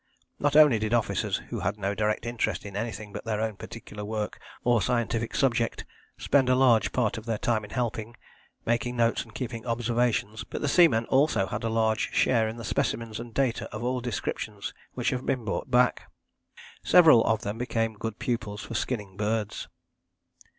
[0.39, 4.03] Not only did officers who had no direct interest in anything but their own particular
[4.03, 5.85] work or scientific subject
[6.17, 8.15] spend a large part of their time in helping,
[8.65, 12.63] making notes and keeping observations, but the seamen also had a large share in the
[12.65, 16.09] specimens and data of all descriptions which have been brought back.
[16.83, 19.67] Several of them became good pupils for skinning birds.